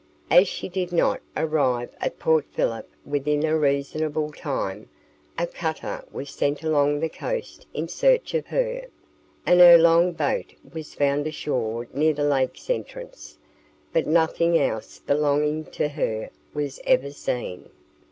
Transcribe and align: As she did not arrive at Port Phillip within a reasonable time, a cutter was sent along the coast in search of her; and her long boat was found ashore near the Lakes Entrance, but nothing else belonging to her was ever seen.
As 0.31 0.47
she 0.47 0.67
did 0.67 0.91
not 0.91 1.21
arrive 1.37 1.93
at 2.01 2.17
Port 2.17 2.45
Phillip 2.49 2.89
within 3.05 3.45
a 3.45 3.55
reasonable 3.55 4.31
time, 4.31 4.89
a 5.37 5.45
cutter 5.45 6.03
was 6.11 6.31
sent 6.31 6.63
along 6.63 7.01
the 7.01 7.07
coast 7.07 7.67
in 7.71 7.87
search 7.87 8.33
of 8.33 8.47
her; 8.47 8.85
and 9.45 9.59
her 9.59 9.77
long 9.77 10.13
boat 10.13 10.55
was 10.73 10.95
found 10.95 11.27
ashore 11.27 11.87
near 11.93 12.15
the 12.15 12.23
Lakes 12.23 12.67
Entrance, 12.67 13.37
but 13.93 14.07
nothing 14.07 14.57
else 14.57 14.97
belonging 14.97 15.65
to 15.65 15.87
her 15.89 16.31
was 16.51 16.79
ever 16.87 17.11
seen. 17.11 17.69